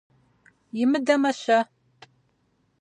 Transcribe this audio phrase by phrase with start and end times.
[0.81, 1.59] Имыдэмэ-щэ?